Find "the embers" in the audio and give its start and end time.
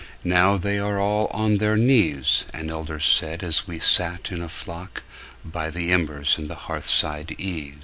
5.69-6.39